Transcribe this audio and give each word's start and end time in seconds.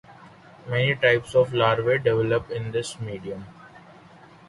Many 0.67 0.95
types 0.95 1.35
of 1.35 1.53
larvae 1.53 1.99
develop 1.99 2.49
in 2.49 2.71
this 2.71 2.99
medium. 2.99 3.45